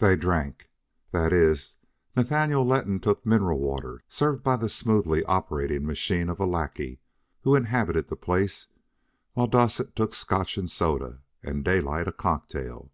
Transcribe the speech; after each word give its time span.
They 0.00 0.16
drank 0.16 0.68
that 1.12 1.32
is, 1.32 1.76
Nathaniel 2.14 2.62
Letton 2.66 3.00
took 3.00 3.24
mineral 3.24 3.58
water 3.58 4.04
served 4.06 4.42
by 4.44 4.56
the 4.56 4.68
smoothly 4.68 5.24
operating 5.24 5.86
machine 5.86 6.28
of 6.28 6.38
a 6.38 6.44
lackey 6.44 7.00
who 7.40 7.56
inhabited 7.56 8.08
the 8.08 8.16
place, 8.16 8.66
while 9.32 9.46
Dowsett 9.46 9.96
took 9.96 10.12
Scotch 10.12 10.58
and 10.58 10.70
soda 10.70 11.22
and 11.42 11.64
Daylight 11.64 12.06
a 12.06 12.12
cocktail. 12.12 12.92